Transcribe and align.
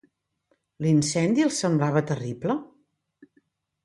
L'incendi 0.85 1.45
els 1.47 1.59
semblava 1.63 2.03
terrible? 2.13 2.57